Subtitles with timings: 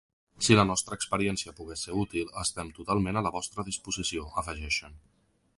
[0.45, 4.99] Si la nostra experiència pogués ser útil, estem totalment a la vostra disposició, afegeixen.